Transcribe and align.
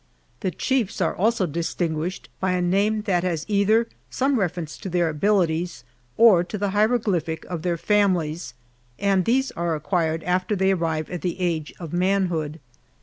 The 0.39 0.49
chiefs 0.49 0.99
are 0.99 1.15
also 1.15 1.45
distinguished 1.45 2.27
by 2.39 2.53
a 2.53 2.59
name 2.63 3.03
that 3.03 3.23
has 3.23 3.45
either 3.47 3.87
some 4.09 4.39
reference 4.39 4.75
to 4.79 4.89
their 4.89 5.09
abilities, 5.09 5.83
or 6.17 6.43
to 6.43 6.57
the 6.57 6.71
hieroglyphic 6.71 7.45
of 7.45 7.61
their 7.61 7.77
families; 7.77 8.55
and 8.97 9.25
these 9.25 9.51
are 9.51 9.75
acquired 9.75 10.23
after 10.23 10.55
they 10.55 10.71
arrive 10.71 11.11
at 11.11 11.21
the 11.21 11.39
age 11.39 11.71
of 11.79 11.93
manhood. 11.93 12.59